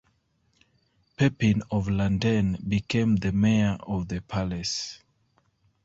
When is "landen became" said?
1.87-3.17